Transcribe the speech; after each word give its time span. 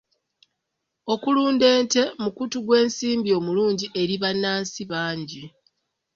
Okulunda 1.13 1.65
ente 1.77 2.01
mukutu 2.21 2.57
gw'ensimbi 2.65 3.29
omulungi 3.39 3.85
eri 4.01 4.15
bannansi 4.21 4.81
bangi. 4.91 5.43